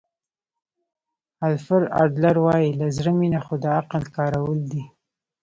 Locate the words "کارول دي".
4.17-4.83